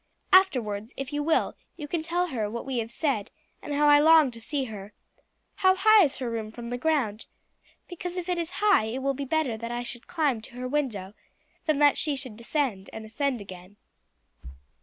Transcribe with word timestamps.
Afterwards, 0.33 0.95
if 0.97 1.13
you 1.13 1.21
will, 1.21 1.53
you 1.77 1.87
can 1.87 2.01
tell 2.01 2.25
her 2.29 2.49
what 2.49 2.65
we 2.65 2.79
have 2.79 2.89
said, 2.89 3.29
and 3.61 3.71
how 3.75 3.87
I 3.87 3.99
long 3.99 4.31
to 4.31 4.41
see 4.41 4.63
her. 4.63 4.93
How 5.57 5.75
high 5.75 6.05
is 6.05 6.17
her 6.17 6.27
room 6.27 6.51
from 6.51 6.71
the 6.71 6.77
ground? 6.79 7.27
Because 7.87 8.17
if 8.17 8.27
it 8.27 8.39
is 8.39 8.53
high 8.65 8.85
it 8.85 9.03
will 9.03 9.13
be 9.13 9.25
better 9.25 9.57
that 9.57 9.69
I 9.71 9.83
should 9.83 10.07
climb 10.07 10.41
to 10.41 10.55
her 10.55 10.67
window, 10.67 11.13
than 11.67 11.77
that 11.77 11.99
she 11.99 12.15
should 12.15 12.35
descend 12.35 12.89
and 12.91 13.05
ascend 13.05 13.41
again." 13.41 13.75